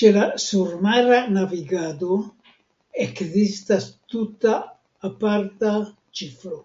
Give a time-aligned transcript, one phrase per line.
[0.00, 2.10] Ĉe la surmara navigado
[3.06, 4.60] ekzistas tuta
[5.12, 5.78] aparta
[6.20, 6.62] ĉifro.